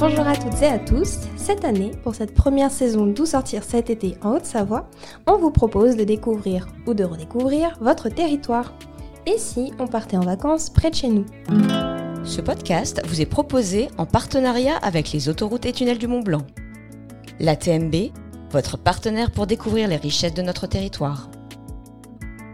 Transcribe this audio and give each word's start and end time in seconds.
Bonjour 0.00 0.26
à 0.26 0.34
toutes 0.34 0.62
et 0.62 0.66
à 0.66 0.78
tous. 0.78 1.18
Cette 1.36 1.62
année, 1.62 1.90
pour 2.02 2.14
cette 2.14 2.32
première 2.32 2.70
saison 2.70 3.04
d'Où 3.04 3.26
sortir 3.26 3.62
cet 3.62 3.90
été 3.90 4.16
en 4.22 4.34
Haute-Savoie, 4.34 4.88
on 5.26 5.36
vous 5.36 5.50
propose 5.50 5.94
de 5.94 6.04
découvrir 6.04 6.68
ou 6.86 6.94
de 6.94 7.04
redécouvrir 7.04 7.76
votre 7.82 8.08
territoire. 8.08 8.72
Et 9.26 9.36
si 9.36 9.74
on 9.78 9.86
partait 9.86 10.16
en 10.16 10.22
vacances 10.22 10.70
près 10.70 10.88
de 10.88 10.94
chez 10.94 11.08
nous? 11.08 11.26
Ce 12.24 12.40
podcast 12.40 13.02
vous 13.04 13.20
est 13.20 13.26
proposé 13.26 13.88
en 13.98 14.06
partenariat 14.06 14.78
avec 14.78 15.12
les 15.12 15.28
autoroutes 15.28 15.66
et 15.66 15.72
tunnels 15.74 15.98
du 15.98 16.06
Mont 16.06 16.22
Blanc. 16.22 16.46
La 17.38 17.54
TMB, 17.54 17.94
votre 18.52 18.78
partenaire 18.78 19.30
pour 19.30 19.46
découvrir 19.46 19.86
les 19.86 19.96
richesses 19.96 20.32
de 20.32 20.40
notre 20.40 20.66
territoire. 20.66 21.28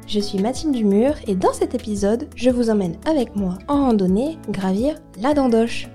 Je 0.09 0.19
suis 0.19 0.41
Mathilde 0.41 0.75
Dumur 0.75 1.15
et 1.29 1.37
dans 1.37 1.53
cet 1.53 1.77
épisode, 1.77 2.29
je 2.35 2.51
vous 2.51 2.71
emmène 2.71 2.97
avec 3.09 3.37
moi 3.37 3.57
en 3.69 3.83
randonnée 3.83 4.37
gravir 4.51 4.97
la 5.21 5.33
Dandoche. 5.33 5.89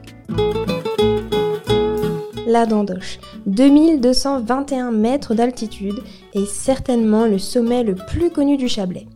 La 2.52 2.66
Dandoche, 2.66 3.18
2221 3.46 4.91
mètres 4.91 5.34
d'altitude, 5.34 6.04
est 6.34 6.46
certainement 6.46 7.26
le 7.26 7.38
sommet 7.38 7.82
le 7.82 7.96
plus 7.96 8.30
connu 8.30 8.58
du 8.58 8.68
Chablais. 8.68 9.08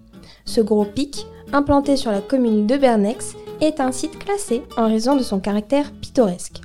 Ce 0.45 0.61
gros 0.61 0.85
pic, 0.85 1.27
implanté 1.51 1.97
sur 1.97 2.11
la 2.11 2.21
commune 2.21 2.65
de 2.65 2.77
Bernex, 2.77 3.35
est 3.59 3.81
un 3.81 3.91
site 3.91 4.17
classé 4.19 4.61
en 4.77 4.87
raison 4.87 5.17
de 5.17 5.21
son 5.21 5.41
caractère 5.41 5.91
pittoresque. 5.91 6.61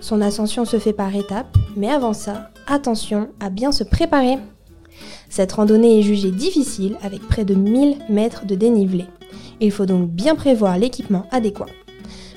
Son 0.00 0.20
ascension 0.20 0.64
se 0.64 0.80
fait 0.80 0.92
par 0.92 1.14
étapes, 1.14 1.56
mais 1.76 1.88
avant 1.88 2.14
ça, 2.14 2.50
attention 2.66 3.28
à 3.38 3.48
bien 3.48 3.70
se 3.70 3.84
préparer. 3.84 4.38
Cette 5.28 5.52
randonnée 5.52 6.00
est 6.00 6.02
jugée 6.02 6.32
difficile 6.32 6.96
avec 7.00 7.20
près 7.28 7.44
de 7.44 7.54
1000 7.54 7.96
mètres 8.08 8.44
de 8.44 8.56
dénivelé. 8.56 9.04
Il 9.60 9.70
faut 9.70 9.86
donc 9.86 10.10
bien 10.10 10.34
prévoir 10.34 10.78
l'équipement 10.78 11.26
adéquat. 11.30 11.66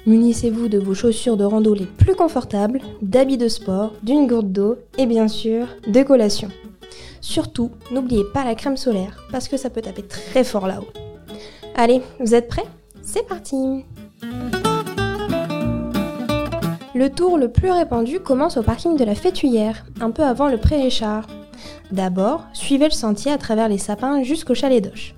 Munissez-vous 0.07 0.67
de 0.67 0.79
vos 0.79 0.95
chaussures 0.95 1.37
de 1.37 1.43
rando 1.43 1.75
les 1.75 1.85
plus 1.85 2.15
confortables, 2.15 2.81
d'habits 3.03 3.37
de 3.37 3.47
sport, 3.47 3.93
d'une 4.01 4.25
gourde 4.25 4.51
d'eau 4.51 4.77
et 4.97 5.05
bien 5.05 5.27
sûr 5.27 5.67
de 5.87 6.01
collations. 6.01 6.49
Surtout, 7.21 7.69
n'oubliez 7.91 8.23
pas 8.33 8.43
la 8.43 8.55
crème 8.55 8.77
solaire 8.77 9.23
parce 9.31 9.47
que 9.47 9.57
ça 9.57 9.69
peut 9.69 9.81
taper 9.81 10.01
très 10.01 10.43
fort 10.43 10.65
là-haut. 10.65 10.87
Allez, 11.75 12.01
vous 12.19 12.33
êtes 12.33 12.47
prêts? 12.47 12.65
C'est 13.03 13.27
parti 13.27 13.85
Le 16.95 17.09
tour 17.09 17.37
le 17.37 17.51
plus 17.51 17.69
répandu 17.69 18.19
commence 18.19 18.57
au 18.57 18.63
parking 18.63 18.97
de 18.97 19.05
la 19.05 19.13
Fétuyère, 19.13 19.85
un 20.01 20.09
peu 20.09 20.23
avant 20.23 20.47
le 20.47 20.57
pré 20.57 20.81
Richard. 20.81 21.27
D'abord, 21.91 22.45
suivez 22.53 22.85
le 22.85 22.91
sentier 22.91 23.31
à 23.31 23.37
travers 23.37 23.69
les 23.69 23.77
sapins 23.77 24.23
jusqu'au 24.23 24.55
chalet 24.55 24.83
d'Oche. 24.83 25.13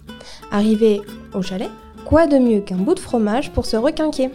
Arrivé 0.52 1.02
au 1.34 1.42
chalet, 1.42 1.70
quoi 2.06 2.28
de 2.28 2.38
mieux 2.38 2.60
qu'un 2.60 2.76
bout 2.76 2.96
de 2.96 3.00
fromage 3.00 3.52
pour 3.52 3.66
se 3.66 3.78
requinquer? 3.78 4.30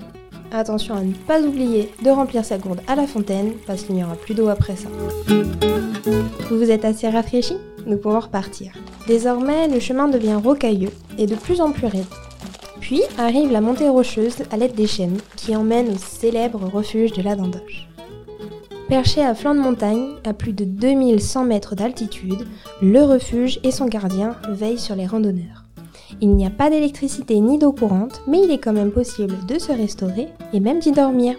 Attention 0.52 0.94
à 0.94 1.02
ne 1.02 1.12
pas 1.12 1.40
oublier 1.42 1.92
de 2.02 2.10
remplir 2.10 2.44
sa 2.44 2.58
gourde 2.58 2.80
à 2.86 2.94
la 2.94 3.06
fontaine 3.06 3.52
parce 3.66 3.82
qu'il 3.82 3.94
n'y 3.94 4.04
aura 4.04 4.14
plus 4.14 4.34
d'eau 4.34 4.48
après 4.48 4.76
ça. 4.76 4.88
Vous 6.48 6.58
vous 6.58 6.70
êtes 6.70 6.86
assez 6.86 7.08
rafraîchi 7.08 7.54
Nous 7.86 7.98
pouvons 7.98 8.20
repartir. 8.20 8.72
Désormais, 9.06 9.68
le 9.68 9.78
chemin 9.78 10.08
devient 10.08 10.40
rocailleux 10.42 10.92
et 11.18 11.26
de 11.26 11.34
plus 11.34 11.60
en 11.60 11.72
plus 11.72 11.86
raide. 11.86 12.06
Puis 12.80 13.02
arrive 13.18 13.52
la 13.52 13.60
montée 13.60 13.88
rocheuse 13.88 14.36
à 14.50 14.56
l'aide 14.56 14.74
des 14.74 14.86
chênes 14.86 15.18
qui 15.36 15.54
emmène 15.54 15.90
au 15.90 15.98
célèbre 15.98 16.64
refuge 16.72 17.12
de 17.12 17.22
la 17.22 17.36
Dandoche. 17.36 17.86
Perché 18.88 19.22
à 19.22 19.34
flanc 19.34 19.54
de 19.54 19.60
montagne, 19.60 20.06
à 20.24 20.32
plus 20.32 20.54
de 20.54 20.64
2100 20.64 21.44
mètres 21.44 21.74
d'altitude, 21.74 22.46
le 22.80 23.02
refuge 23.02 23.60
et 23.62 23.70
son 23.70 23.84
gardien 23.84 24.36
veillent 24.48 24.78
sur 24.78 24.96
les 24.96 25.06
randonneurs. 25.06 25.67
Il 26.20 26.34
n'y 26.34 26.46
a 26.46 26.50
pas 26.50 26.70
d'électricité 26.70 27.38
ni 27.40 27.58
d'eau 27.58 27.72
courante, 27.72 28.22
mais 28.26 28.40
il 28.42 28.50
est 28.50 28.58
quand 28.58 28.72
même 28.72 28.90
possible 28.90 29.34
de 29.46 29.58
se 29.58 29.72
restaurer 29.72 30.28
et 30.52 30.60
même 30.60 30.78
d'y 30.78 30.92
dormir. 30.92 31.36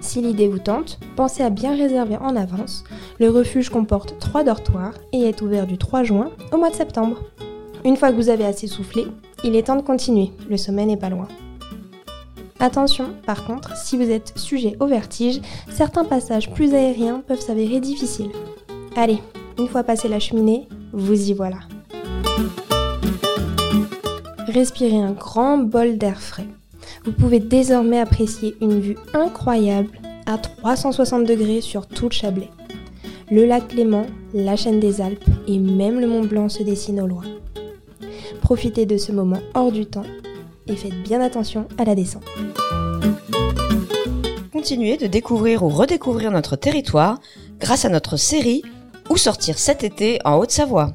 Si 0.00 0.20
l'idée 0.20 0.48
vous 0.48 0.58
tente, 0.58 0.98
pensez 1.16 1.42
à 1.42 1.50
bien 1.50 1.76
réserver 1.76 2.16
en 2.16 2.36
avance. 2.36 2.84
Le 3.18 3.30
refuge 3.30 3.70
comporte 3.70 4.18
3 4.18 4.44
dortoirs 4.44 4.94
et 5.12 5.22
est 5.22 5.42
ouvert 5.42 5.66
du 5.66 5.78
3 5.78 6.02
juin 6.02 6.30
au 6.52 6.56
mois 6.56 6.70
de 6.70 6.74
septembre. 6.74 7.22
Une 7.84 7.96
fois 7.96 8.10
que 8.10 8.16
vous 8.16 8.28
avez 8.28 8.44
assez 8.44 8.66
soufflé, 8.66 9.06
il 9.44 9.56
est 9.56 9.66
temps 9.66 9.76
de 9.76 9.82
continuer, 9.82 10.32
le 10.48 10.56
sommet 10.56 10.86
n'est 10.86 10.96
pas 10.96 11.08
loin. 11.08 11.28
Attention, 12.58 13.06
par 13.24 13.46
contre, 13.46 13.74
si 13.76 13.96
vous 13.96 14.10
êtes 14.10 14.34
sujet 14.36 14.76
au 14.80 14.86
vertige, 14.86 15.40
certains 15.70 16.04
passages 16.04 16.50
plus 16.50 16.74
aériens 16.74 17.22
peuvent 17.26 17.40
s'avérer 17.40 17.80
difficiles. 17.80 18.30
Allez, 18.96 19.18
une 19.58 19.68
fois 19.68 19.82
passé 19.82 20.08
la 20.08 20.18
cheminée, 20.18 20.68
vous 20.92 21.30
y 21.30 21.32
voilà. 21.32 21.60
Respirez 24.52 25.00
un 25.00 25.12
grand 25.12 25.58
bol 25.58 25.96
d'air 25.96 26.20
frais. 26.20 26.48
Vous 27.04 27.12
pouvez 27.12 27.38
désormais 27.38 28.00
apprécier 28.00 28.56
une 28.60 28.80
vue 28.80 28.96
incroyable 29.14 29.90
à 30.26 30.38
360 30.38 31.24
degrés 31.24 31.60
sur 31.60 31.86
tout 31.86 32.08
le 32.08 32.14
Chablais. 32.14 32.50
Le 33.30 33.46
lac 33.46 33.68
Clément, 33.68 34.06
la 34.34 34.56
chaîne 34.56 34.80
des 34.80 35.00
Alpes 35.00 35.24
et 35.46 35.60
même 35.60 36.00
le 36.00 36.08
Mont 36.08 36.24
Blanc 36.24 36.48
se 36.48 36.64
dessinent 36.64 37.00
au 37.00 37.06
loin. 37.06 37.22
Profitez 38.40 38.86
de 38.86 38.96
ce 38.96 39.12
moment 39.12 39.38
hors 39.54 39.70
du 39.70 39.86
temps 39.86 40.06
et 40.66 40.74
faites 40.74 41.00
bien 41.04 41.20
attention 41.20 41.68
à 41.78 41.84
la 41.84 41.94
descente. 41.94 42.24
Continuez 44.52 44.96
de 44.96 45.06
découvrir 45.06 45.62
ou 45.62 45.68
redécouvrir 45.68 46.32
notre 46.32 46.56
territoire 46.56 47.20
grâce 47.60 47.84
à 47.84 47.88
notre 47.88 48.16
série 48.16 48.62
Où 49.10 49.16
sortir 49.16 49.58
cet 49.58 49.84
été 49.84 50.18
en 50.24 50.38
Haute-Savoie. 50.38 50.94